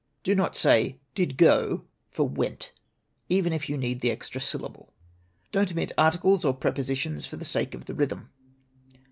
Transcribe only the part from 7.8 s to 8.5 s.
the rhythm.